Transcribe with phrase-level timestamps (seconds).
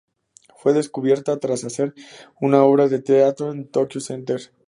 [0.57, 1.93] Fue "descubierta" tras hacer
[2.39, 4.51] una obra de teatro en Tokyo Center.